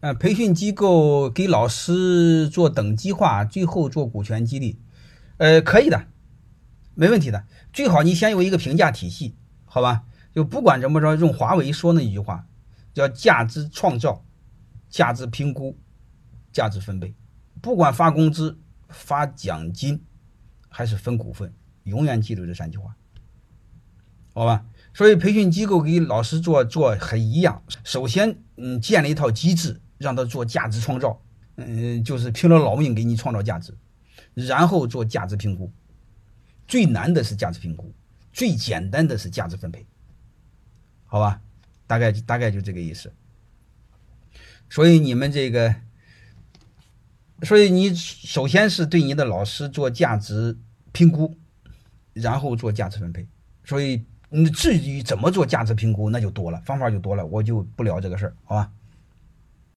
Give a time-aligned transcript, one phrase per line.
[0.00, 4.78] 呃，培训机构给老师做等级化，最后做股权激励，
[5.38, 6.06] 呃，可以的，
[6.94, 7.46] 没问题的。
[7.72, 10.04] 最好你先有一个评价体系，好吧？
[10.34, 12.46] 就不管怎么着，用华为说那一句话，
[12.92, 14.22] 叫价值创造、
[14.90, 15.78] 价值评估、
[16.52, 17.14] 价值分配。
[17.62, 18.58] 不管发工资、
[18.90, 20.04] 发奖金
[20.68, 21.54] 还是分股份，
[21.84, 22.94] 永远记住这三句话，
[24.34, 24.66] 好吧？
[24.92, 29.80] 所以培训机构给老师做做很一样，首先嗯建了一套机制。
[29.98, 31.20] 让他做价值创造，
[31.56, 33.74] 嗯，就是拼了老命给你创造价值，
[34.34, 35.70] 然后做价值评估。
[36.68, 37.94] 最难的是价值评估，
[38.32, 39.86] 最简单的是价值分配，
[41.04, 41.40] 好吧？
[41.86, 43.12] 大概大概就这个意思。
[44.68, 45.72] 所以你们这个，
[47.42, 50.58] 所以你首先是对你的老师做价值
[50.90, 51.38] 评估，
[52.12, 53.28] 然后做价值分配。
[53.64, 58.72] 所以你至于怎么做价值评估，那就多了，方法就多了，我就不聊这个事儿，好吧？